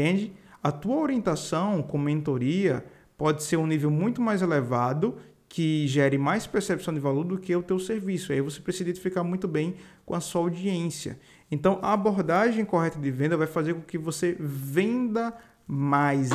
[0.00, 0.32] entende?
[0.62, 2.84] A tua orientação com mentoria
[3.16, 5.16] pode ser um nível muito mais elevado
[5.48, 8.32] que gere mais percepção de valor do que o teu serviço.
[8.32, 9.74] Aí você precisa identificar muito bem
[10.06, 11.18] com a sua audiência.
[11.50, 15.34] Então, a abordagem correta de venda vai fazer com que você venda
[15.66, 16.30] mais.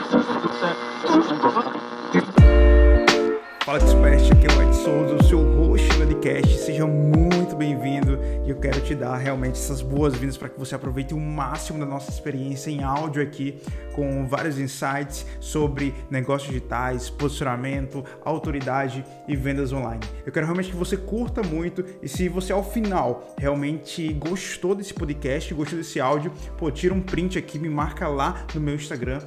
[3.66, 6.60] Fala Expert, aqui é o Ed Souza, o seu host do podcast.
[6.60, 11.16] Seja muito bem-vindo e eu quero te dar realmente essas boas-vindas para que você aproveite
[11.16, 13.60] o máximo da nossa experiência em áudio aqui,
[13.96, 20.02] com vários insights sobre negócios digitais, posicionamento, autoridade e vendas online.
[20.24, 24.94] Eu quero realmente que você curta muito e se você ao final realmente gostou desse
[24.94, 29.22] podcast, gostou desse áudio, pô, tira um print aqui, me marca lá no meu Instagram,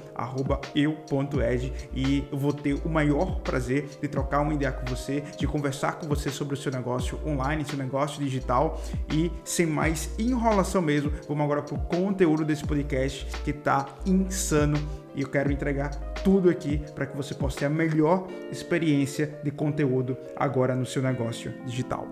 [0.77, 5.25] eu.ed e eu vou ter o maior prazer de trocar trocar uma ideia com você,
[5.37, 10.11] de conversar com você sobre o seu negócio online, seu negócio digital e sem mais
[10.19, 14.79] enrolação mesmo, vamos agora pro conteúdo desse podcast que tá insano
[15.15, 15.91] e eu quero entregar
[16.23, 21.03] tudo aqui para que você possa ter a melhor experiência de conteúdo agora no seu
[21.03, 22.07] negócio digital.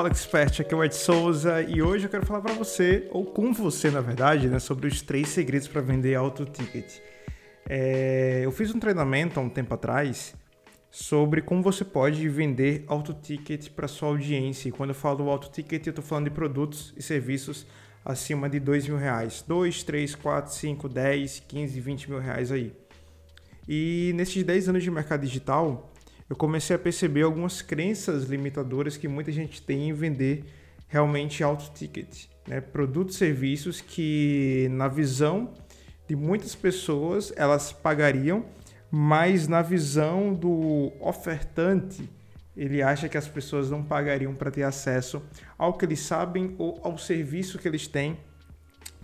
[0.00, 3.22] Fala Expert, aqui é o Ed Souza e hoje eu quero falar para você, ou
[3.22, 7.00] com você na verdade, né, sobre os três segredos para vender auto ticket.
[7.68, 10.34] É, eu fiz um treinamento há um tempo atrás
[10.90, 14.70] sobre como você pode vender auto ticket para sua audiência.
[14.70, 17.66] E quando eu falo auto ticket, eu estou falando de produtos e serviços
[18.02, 22.72] acima de dois mil reais, dois, três, quatro, cinco, dez, quinze, vinte mil reais aí.
[23.68, 25.89] E nesses 10 anos de mercado digital,
[26.30, 30.44] eu comecei a perceber algumas crenças limitadoras que muita gente tem em vender
[30.86, 32.60] realmente alto ticket, né?
[32.60, 35.52] Produtos e serviços que na visão
[36.06, 38.46] de muitas pessoas elas pagariam,
[38.88, 42.08] mas na visão do ofertante
[42.56, 45.20] ele acha que as pessoas não pagariam para ter acesso
[45.58, 48.16] ao que eles sabem ou ao serviço que eles têm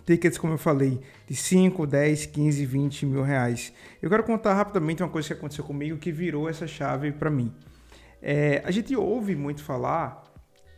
[0.07, 3.73] tickets, como eu falei, de 5, 10, 15, 20 mil reais.
[4.01, 7.53] Eu quero contar rapidamente uma coisa que aconteceu comigo que virou essa chave para mim.
[8.21, 10.23] É, a gente ouve muito falar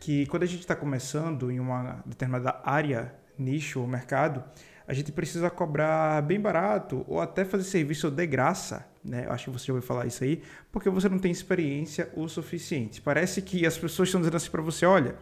[0.00, 4.42] que quando a gente está começando em uma determinada área, nicho ou mercado,
[4.86, 9.26] a gente precisa cobrar bem barato ou até fazer serviço de graça, né?
[9.26, 10.42] Eu acho que você já ouviu falar isso aí,
[10.72, 13.00] porque você não tem experiência o suficiente.
[13.00, 15.14] Parece que as pessoas estão dizendo assim para você, olha,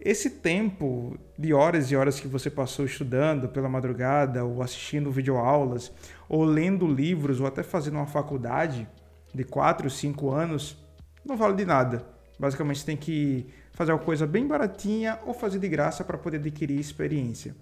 [0.00, 5.92] esse tempo de horas e horas que você passou estudando pela madrugada, ou assistindo videoaulas,
[6.28, 8.88] ou lendo livros, ou até fazendo uma faculdade
[9.34, 10.76] de 4, 5 anos,
[11.24, 12.06] não vale de nada.
[12.38, 16.38] Basicamente, você tem que fazer uma coisa bem baratinha ou fazer de graça para poder
[16.38, 17.54] adquirir experiência.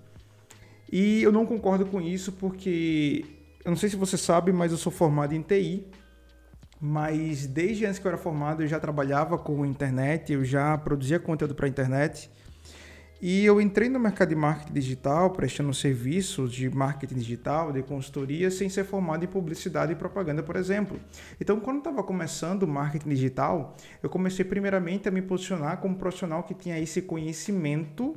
[0.92, 3.24] E eu não concordo com isso porque
[3.64, 5.86] eu não sei se você sabe, mas eu sou formado em TI
[6.80, 11.18] mas desde antes que eu era formado eu já trabalhava com internet, eu já produzia
[11.18, 12.30] conteúdo para internet.
[13.20, 18.50] E eu entrei no mercado de marketing digital, prestando serviços de marketing digital, de consultoria,
[18.50, 21.00] sem ser formado em publicidade e propaganda, por exemplo.
[21.40, 26.42] Então, quando estava começando o marketing digital, eu comecei primeiramente a me posicionar como profissional
[26.42, 28.14] que tinha esse conhecimento,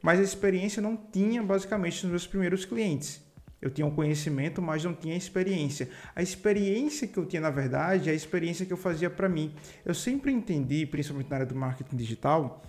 [0.00, 3.27] mas a experiência não tinha basicamente nos meus primeiros clientes.
[3.60, 5.88] Eu tinha um conhecimento, mas não tinha experiência.
[6.14, 9.52] A experiência que eu tinha, na verdade, é a experiência que eu fazia para mim.
[9.84, 12.62] Eu sempre entendi, principalmente na área do marketing digital,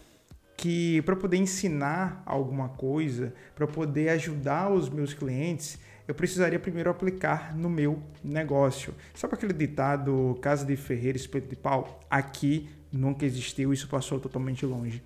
[0.57, 6.89] que para poder ensinar alguma coisa, para poder ajudar os meus clientes, eu precisaria primeiro
[6.89, 8.95] aplicar no meu negócio.
[9.13, 11.99] Sabe aquele ditado casa de ferreiro, espeto de pau?
[12.09, 15.03] Aqui nunca existiu, isso passou totalmente longe.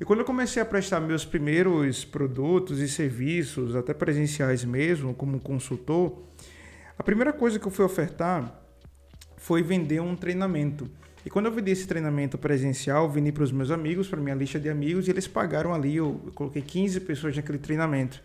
[0.00, 5.38] E quando eu comecei a prestar meus primeiros produtos e serviços, até presenciais mesmo, como
[5.38, 6.22] consultor,
[6.98, 8.62] a primeira coisa que eu fui ofertar
[9.36, 10.88] foi vender um treinamento.
[11.24, 14.34] E quando eu vendi esse treinamento presencial, eu vendi para os meus amigos, para minha
[14.34, 18.22] lista de amigos, e eles pagaram ali, eu coloquei 15 pessoas naquele treinamento.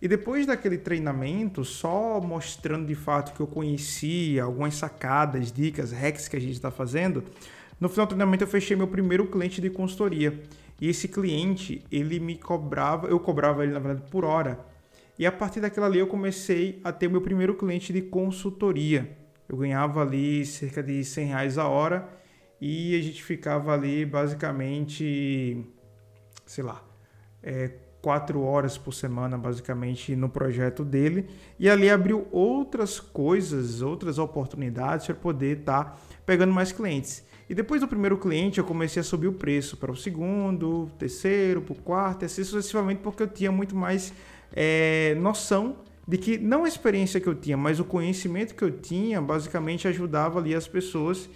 [0.00, 6.26] E depois daquele treinamento, só mostrando de fato que eu conhecia algumas sacadas, dicas, hacks
[6.26, 7.22] que a gente está fazendo,
[7.80, 10.36] no final do treinamento eu fechei meu primeiro cliente de consultoria.
[10.82, 14.58] E esse cliente, ele me cobrava, eu cobrava ele na verdade por hora.
[15.16, 19.16] E a partir daquela ali eu comecei a ter meu primeiro cliente de consultoria.
[19.48, 22.08] Eu ganhava ali cerca de 100 reais a hora
[22.60, 25.64] e a gente ficava ali basicamente,
[26.44, 26.82] sei lá,
[27.40, 27.70] é,
[28.00, 31.28] quatro horas por semana basicamente no projeto dele
[31.60, 35.96] e ali abriu outras coisas, outras oportunidades para poder estar tá
[36.26, 37.24] pegando mais clientes.
[37.48, 41.60] E depois do primeiro cliente, eu comecei a subir o preço para o segundo, terceiro,
[41.60, 44.12] para o quarto, e assim sucessivamente, porque eu tinha muito mais
[44.54, 48.70] é, noção de que não a experiência que eu tinha, mas o conhecimento que eu
[48.70, 51.28] tinha, basicamente ajudava ali as pessoas.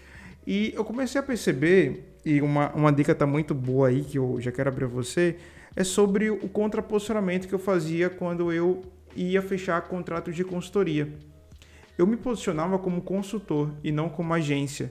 [0.46, 4.40] E eu comecei a perceber e uma, uma dica tá muito boa aí que eu
[4.40, 5.36] já quero abrir você,
[5.76, 8.82] é sobre o contraposicionamento que eu fazia quando eu
[9.14, 11.08] ia fechar contratos de consultoria.
[11.96, 14.90] Eu me posicionava como consultor e não como agência.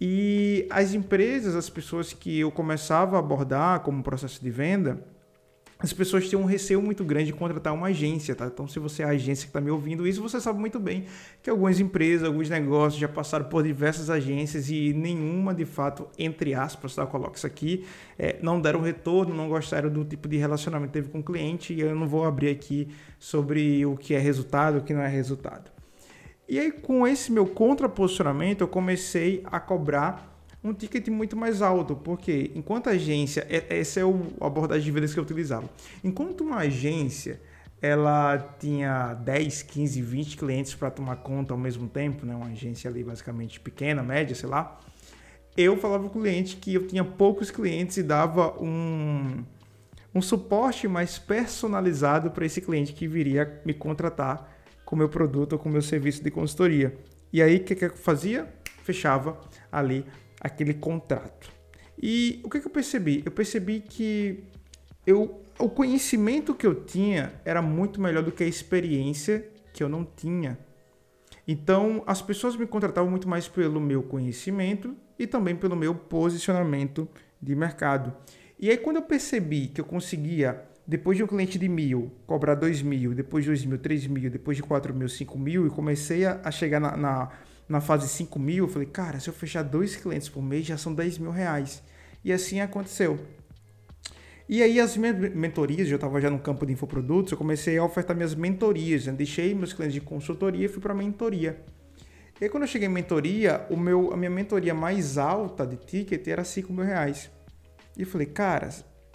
[0.00, 5.02] E as empresas, as pessoas que eu começava a abordar como processo de venda,
[5.82, 8.46] as pessoas têm um receio muito grande de contratar uma agência, tá?
[8.46, 11.06] Então, se você é a agência que está me ouvindo isso, você sabe muito bem
[11.42, 16.54] que algumas empresas, alguns negócios já passaram por diversas agências e nenhuma, de fato, entre
[16.54, 17.02] aspas, tá?
[17.02, 17.84] Eu coloco isso aqui,
[18.16, 21.74] é, não deram retorno, não gostaram do tipo de relacionamento que teve com o cliente
[21.74, 25.08] e eu não vou abrir aqui sobre o que é resultado, o que não é
[25.08, 25.81] resultado.
[26.48, 31.96] E aí, com esse meu contraposicionamento, eu comecei a cobrar um ticket muito mais alto,
[31.96, 35.68] porque enquanto agência, essa é a abordagem de vendas que eu utilizava.
[36.04, 37.40] Enquanto uma agência
[37.82, 42.32] ela tinha 10, 15, 20 clientes para tomar conta ao mesmo tempo, né?
[42.32, 44.78] uma agência ali basicamente pequena, média, sei lá.
[45.56, 49.42] Eu falava para o cliente que eu tinha poucos clientes e dava um,
[50.14, 54.51] um suporte mais personalizado para esse cliente que viria me contratar
[54.92, 56.94] com meu produto ou com meu serviço de consultoria.
[57.32, 58.46] E aí, o que, que eu fazia?
[58.84, 59.40] Fechava
[59.72, 60.04] ali
[60.38, 61.50] aquele contrato.
[62.00, 63.22] E o que, que eu percebi?
[63.24, 64.44] Eu percebi que
[65.06, 69.88] eu, o conhecimento que eu tinha era muito melhor do que a experiência que eu
[69.88, 70.58] não tinha.
[71.48, 77.08] Então, as pessoas me contratavam muito mais pelo meu conhecimento e também pelo meu posicionamento
[77.40, 78.14] de mercado.
[78.58, 82.54] E aí, quando eu percebi que eu conseguia, depois de um cliente de mil, cobrar
[82.54, 85.70] dois mil, depois de dois mil, três mil, depois de quatro mil, cinco mil, e
[85.70, 87.32] comecei a, a chegar na, na
[87.72, 90.76] na fase 5 mil, eu falei, cara, se eu fechar dois clientes por mês, já
[90.76, 91.82] são 10 mil reais.
[92.24, 93.18] E assim aconteceu.
[94.48, 97.84] E aí as minhas mentorias, eu estava já no campo de infoprodutos, eu comecei a
[97.84, 99.06] ofertar minhas mentorias.
[99.06, 101.64] Eu deixei meus clientes de consultoria e fui para mentoria.
[102.38, 105.76] E aí quando eu cheguei em mentoria, o meu, a minha mentoria mais alta de
[105.76, 107.30] ticket era 5 mil reais.
[107.96, 108.68] E eu falei, cara,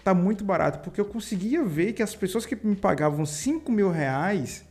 [0.07, 3.91] tá muito barato, porque eu conseguia ver que as pessoas que me pagavam 5 mil
[3.91, 4.63] reais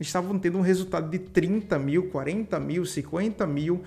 [0.00, 3.82] estavam tendo um resultado de 30 mil, 40 mil, 50 mil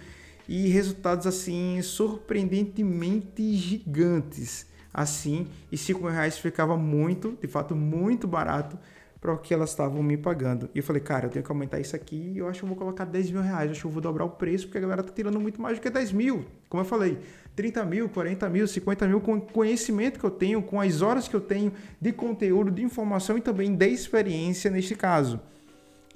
[0.48, 4.68] e resultados assim surpreendentemente gigantes.
[4.94, 8.78] Assim, e 5 mil reais ficava muito, de fato, muito barato
[9.20, 10.70] para o que elas estavam me pagando.
[10.76, 12.78] E eu falei, cara, eu tenho que aumentar isso aqui eu acho que eu vou
[12.78, 15.12] colocar 10 mil reais, acho que eu vou dobrar o preço, porque a galera tá
[15.12, 16.46] tirando muito mais do que 10 mil.
[16.70, 17.18] Como eu falei,
[17.56, 21.28] 30 mil, 40 mil, 50 mil, com o conhecimento que eu tenho, com as horas
[21.28, 21.72] que eu tenho
[22.02, 25.40] de conteúdo, de informação e também de experiência neste caso.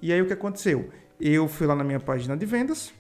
[0.02, 0.90] E aí o que aconteceu?
[1.20, 2.94] Eu fui lá na minha página de vendas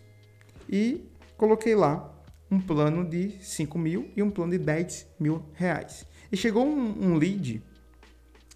[0.69, 1.05] e
[1.35, 2.13] coloquei lá
[2.49, 6.05] um plano de 5 mil e um plano de 10 mil reais.
[6.31, 7.61] E chegou um, um lead,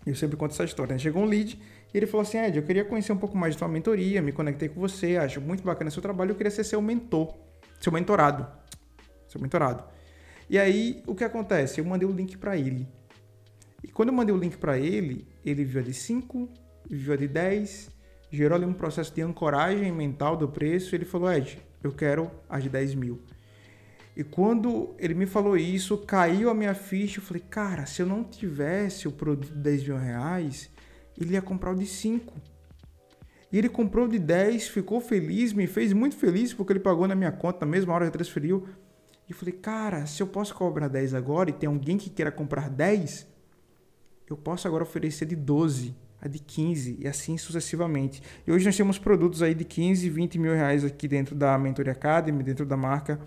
[0.05, 0.99] eu sempre conto essa história, né?
[0.99, 1.59] chegou um lead
[1.93, 4.31] e ele falou assim, Ed, eu queria conhecer um pouco mais da tua mentoria, me
[4.31, 7.35] conectei com você, acho muito bacana seu trabalho, eu queria ser seu mentor,
[7.79, 8.47] seu mentorado,
[9.31, 9.83] seu mentorado.
[10.49, 11.79] E aí, o que acontece?
[11.79, 12.87] Eu mandei o link para ele.
[13.83, 16.49] E quando eu mandei o link para ele, ele viu a de 5,
[16.89, 17.89] viu a de 10,
[18.29, 20.93] gerou ali um processo de ancoragem mental do preço.
[20.93, 23.21] ele falou: Ed, eu quero as de 10 mil.
[24.15, 27.19] E quando ele me falou isso, caiu a minha ficha.
[27.19, 30.69] Eu falei: Cara, se eu não tivesse o produto de 10 mil reais,
[31.17, 32.33] ele ia comprar o de 5.
[33.51, 37.15] E ele comprou de 10, ficou feliz, me fez muito feliz porque ele pagou na
[37.15, 38.65] minha conta na mesma hora que transferiu.
[39.31, 42.69] E falei, cara, se eu posso cobrar 10 agora e tem alguém que queira comprar
[42.69, 43.25] 10,
[44.29, 48.21] eu posso agora oferecer de 12 a de 15 e assim sucessivamente.
[48.45, 51.93] E hoje nós temos produtos aí de 15, 20 mil reais aqui dentro da Mentoria
[51.93, 53.21] Academy, dentro da marca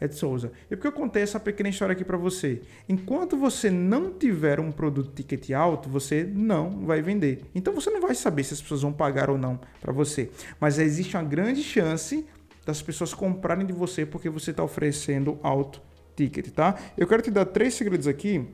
[0.00, 0.50] Ed Souza.
[0.70, 2.62] E por que eu contei essa pequena história aqui para você?
[2.88, 7.42] Enquanto você não tiver um produto ticket alto, você não vai vender.
[7.54, 10.30] Então você não vai saber se as pessoas vão pagar ou não para você.
[10.58, 12.26] Mas existe uma grande chance
[12.70, 15.82] das pessoas comprarem de você porque você está oferecendo alto
[16.16, 16.76] ticket, tá?
[16.96, 18.46] Eu quero te dar três segredos aqui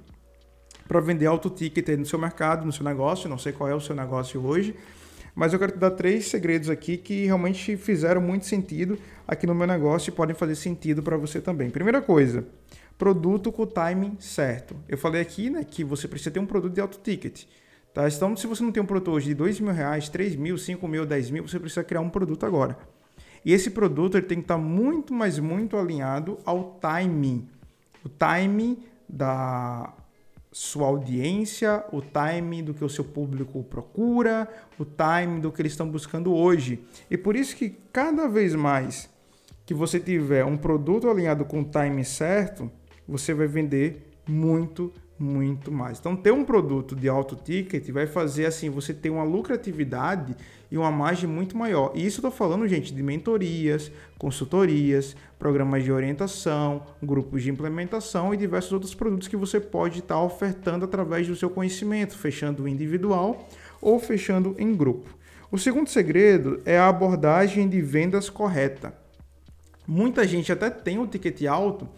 [0.89, 3.29] para vender alto ticket no seu mercado, no seu negócio.
[3.29, 4.75] Não sei qual é o seu negócio hoje,
[5.35, 9.55] mas eu quero te dar três segredos aqui que realmente fizeram muito sentido aqui no
[9.55, 11.69] meu negócio e podem fazer sentido para você também.
[11.69, 12.47] Primeira coisa,
[12.97, 14.75] produto com o timing certo.
[14.89, 17.45] Eu falei aqui né, que você precisa ter um produto de alto ticket.
[17.93, 18.09] Tá?
[18.09, 20.87] Então, se você não tem um produto hoje de dois mil reais, três mil, cinco
[20.89, 22.77] mil, dez mil, você precisa criar um produto agora.
[23.47, 27.49] E esse produto ele tem que estar muito, mas muito alinhado ao timing.
[28.05, 28.77] O timing
[29.09, 29.95] da
[30.51, 35.75] sua audiência, o time do que o seu público procura, o time do que eles
[35.75, 36.83] estão buscando hoje.
[37.09, 39.09] E por isso que cada vez mais
[39.65, 42.69] que você tiver um produto alinhado com o time certo,
[43.07, 45.99] você vai vender muito muito mais.
[45.99, 50.37] Então, ter um produto de alto ticket vai fazer assim você ter uma lucratividade
[50.71, 51.93] e uma margem muito maior.
[51.95, 58.35] E isso eu estou falando, gente, de mentorias, consultorias, programas de orientação, grupos de implementação
[58.35, 63.49] e diversos outros produtos que você pode estar ofertando através do seu conhecimento, fechando individual
[63.81, 65.17] ou fechando em grupo.
[65.51, 68.93] O segundo segredo é a abordagem de vendas correta.
[69.87, 71.89] Muita gente até tem um ticket alto,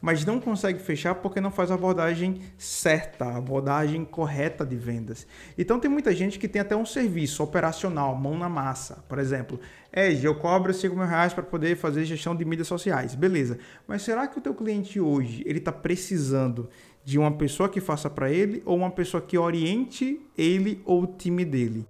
[0.00, 5.26] mas não consegue fechar porque não faz a abordagem certa, a abordagem correta de vendas.
[5.58, 9.04] Então tem muita gente que tem até um serviço operacional, mão na massa.
[9.08, 9.60] Por exemplo,
[9.92, 13.14] Ed, eu cobro 5 mil reais para poder fazer gestão de mídias sociais.
[13.14, 13.58] Beleza.
[13.86, 16.68] Mas será que o teu cliente hoje ele está precisando
[17.04, 21.06] de uma pessoa que faça para ele ou uma pessoa que oriente ele ou o
[21.06, 21.86] time dele?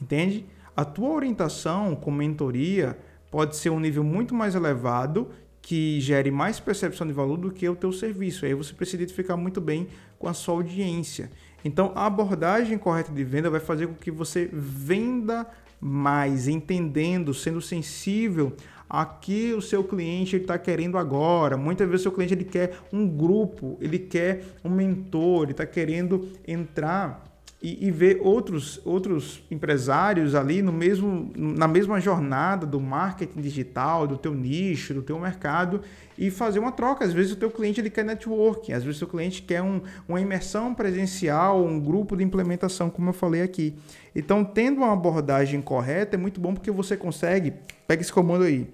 [0.00, 0.46] Entende?
[0.76, 2.98] A tua orientação com mentoria
[3.30, 5.28] pode ser um nível muito mais elevado
[5.64, 8.44] que gere mais percepção de valor do que o teu serviço.
[8.44, 11.30] Aí você precisa identificar muito bem com a sua audiência.
[11.64, 15.46] Então, a abordagem correta de venda vai fazer com que você venda
[15.80, 18.54] mais, entendendo, sendo sensível
[18.88, 21.56] a que o seu cliente está querendo agora.
[21.56, 25.64] Muitas vezes o seu cliente ele quer um grupo, ele quer um mentor, ele está
[25.64, 27.24] querendo entrar
[27.64, 34.06] e, e, ver outros, outros empresários ali no mesmo, na mesma jornada do marketing digital,
[34.06, 35.80] do teu nicho, do teu mercado
[36.18, 37.06] e fazer uma troca.
[37.06, 39.80] Às vezes o teu cliente ele quer networking, às vezes o teu cliente quer um,
[40.06, 43.74] uma imersão presencial, um grupo de implementação, como eu falei aqui.
[44.14, 47.54] Então, tendo uma abordagem correta é muito bom porque você consegue,
[47.88, 48.68] pega esse comando aí,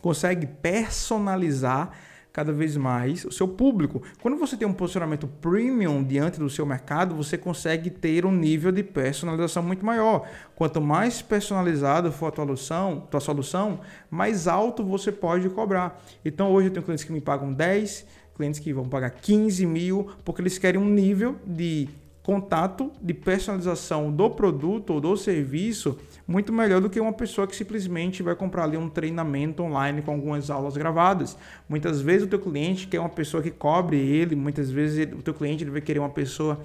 [0.00, 1.90] consegue personalizar
[2.38, 4.00] cada vez mais o seu público.
[4.22, 8.70] Quando você tem um posicionamento premium diante do seu mercado, você consegue ter um nível
[8.70, 10.24] de personalização muito maior.
[10.54, 16.00] Quanto mais personalizado for a tua solução, tua solução mais alto você pode cobrar.
[16.24, 20.08] Então hoje eu tenho clientes que me pagam 10, clientes que vão pagar 15 mil,
[20.24, 21.88] porque eles querem um nível de
[22.28, 27.56] contato de personalização do produto ou do serviço muito melhor do que uma pessoa que
[27.56, 31.38] simplesmente vai comprar ali um treinamento online com algumas aulas gravadas.
[31.66, 35.32] Muitas vezes o teu cliente quer uma pessoa que cobre ele, muitas vezes o teu
[35.32, 36.60] cliente ele vai querer uma pessoa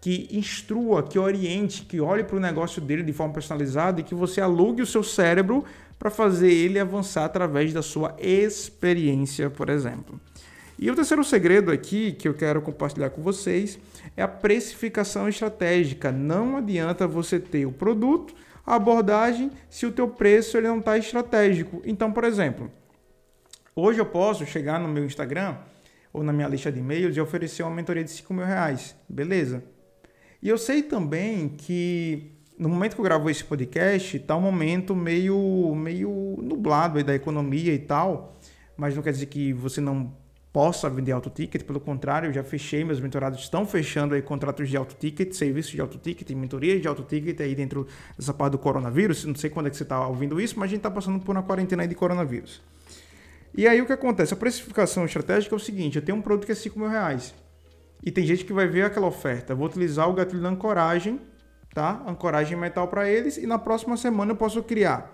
[0.00, 4.14] que instrua, que oriente, que olhe para o negócio dele de forma personalizada e que
[4.14, 5.64] você alugue o seu cérebro
[5.98, 10.20] para fazer ele avançar através da sua experiência, por exemplo.
[10.78, 13.78] E o terceiro segredo aqui que eu quero compartilhar com vocês
[14.16, 16.12] é a precificação estratégica.
[16.12, 18.32] Não adianta você ter o produto,
[18.64, 21.82] a abordagem, se o teu preço ele não está estratégico.
[21.84, 22.70] Então, por exemplo,
[23.74, 25.56] hoje eu posso chegar no meu Instagram
[26.12, 28.94] ou na minha lista de e-mails e oferecer uma mentoria de 5 mil reais.
[29.08, 29.64] Beleza.
[30.40, 34.94] E eu sei também que no momento que eu gravo esse podcast, está um momento
[34.94, 38.36] meio, meio nublado aí da economia e tal,
[38.76, 40.12] mas não quer dizer que você não
[40.52, 44.68] possa vender alto ticket, pelo contrário, eu já fechei, meus mentorados estão fechando aí contratos
[44.68, 47.86] de alto ticket, serviços de alto ticket, mentoria de alto ticket aí dentro
[48.16, 49.24] dessa parte do coronavírus.
[49.24, 51.36] Não sei quando é que você está ouvindo isso, mas a gente está passando por
[51.36, 52.62] uma quarentena aí de coronavírus.
[53.54, 54.32] E aí o que acontece?
[54.32, 57.34] A precificação estratégica é o seguinte: eu tenho um produto que é 5 mil reais.
[58.02, 59.54] E tem gente que vai ver aquela oferta.
[59.54, 61.20] vou utilizar o gatilho da ancoragem,
[61.74, 62.02] tá?
[62.06, 65.12] Ancoragem metal para eles, e na próxima semana eu posso criar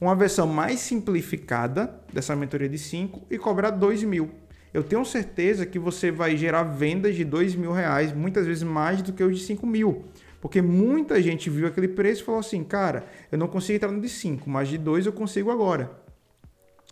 [0.00, 4.30] uma versão mais simplificada dessa mentoria de 5 e cobrar 2 mil
[4.72, 9.02] eu tenho certeza que você vai gerar vendas de dois mil reais, muitas vezes mais
[9.02, 10.04] do que os de 5 mil.
[10.40, 14.00] Porque muita gente viu aquele preço e falou assim, cara, eu não consigo entrar no
[14.00, 15.90] de 5, mas de 2 eu consigo agora.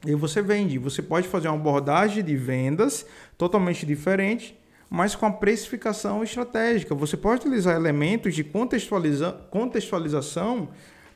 [0.07, 0.79] E você vende.
[0.79, 3.05] Você pode fazer uma abordagem de vendas
[3.37, 4.57] totalmente diferente,
[4.89, 6.95] mas com a precificação estratégica.
[6.95, 10.69] Você pode utilizar elementos de contextualiza contextualização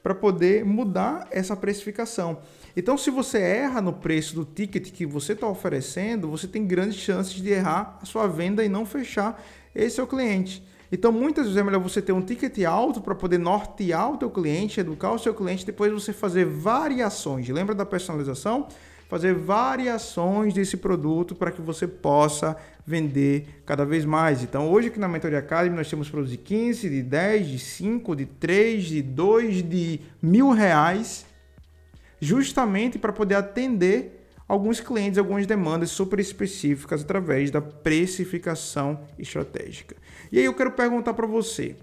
[0.04, 2.36] para poder mudar essa precificação.
[2.76, 6.98] Então, se você erra no preço do ticket que você está oferecendo, você tem grandes
[6.98, 9.42] chances de errar a sua venda e não fechar
[9.74, 10.62] esse seu cliente.
[10.92, 14.28] Então, muitas vezes é melhor você ter um ticket alto para poder nortear o teu
[14.28, 17.48] cliente, educar o seu cliente, depois você fazer variações.
[17.48, 18.68] Lembra da personalização?
[19.08, 22.56] Fazer variações desse produto para que você possa
[22.86, 24.42] vender cada vez mais.
[24.42, 28.16] Então, hoje aqui na Mentoria Academy nós temos produtos de 15, de 10, de 5,
[28.16, 31.26] de 3, de 2, de mil reais
[32.20, 39.96] justamente para poder atender alguns clientes, algumas demandas super específicas através da precificação estratégica.
[40.32, 41.76] E aí eu quero perguntar para você,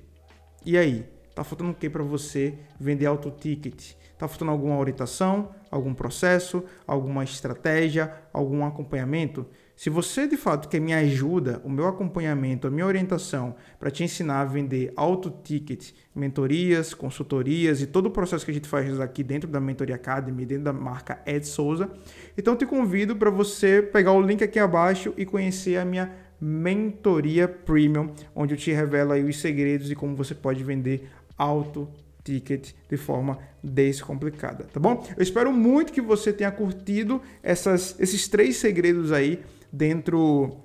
[0.65, 3.93] e aí, tá faltando o que para você vender auto ticket?
[4.21, 9.47] Tá faltando alguma orientação, algum processo, alguma estratégia, algum acompanhamento?
[9.75, 14.03] Se você de fato quer me ajuda, o meu acompanhamento, a minha orientação para te
[14.03, 18.99] ensinar a vender auto ticket, mentorias, consultorias e todo o processo que a gente faz
[18.99, 21.89] aqui dentro da Mentoria Academy, dentro da marca Ed Souza,
[22.37, 27.47] então te convido para você pegar o link aqui abaixo e conhecer a minha Mentoria
[27.47, 31.89] Premium, onde eu te revelo aí os segredos de como você pode vender alto
[32.23, 35.05] ticket de forma descomplicada, tá bom?
[35.15, 40.57] Eu espero muito que você tenha curtido essas, esses três segredos aí dentro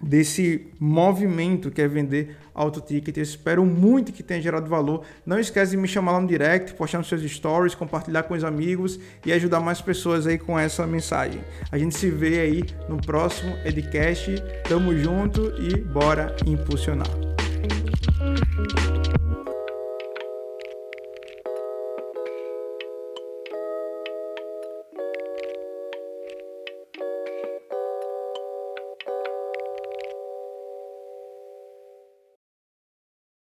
[0.00, 3.16] desse movimento que é vender auto ticket.
[3.16, 5.04] Eu espero muito que tenha gerado valor.
[5.24, 8.44] Não esquece de me chamar lá no direct, postar nos seus stories, compartilhar com os
[8.44, 11.40] amigos e ajudar mais pessoas aí com essa mensagem.
[11.70, 14.34] A gente se vê aí no próximo Edcast.
[14.68, 17.33] Tamo junto e bora impulsionar.